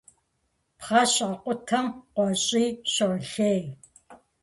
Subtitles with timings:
[0.77, 3.61] Пхъэ щакъутэм къуэщӀий щолъей.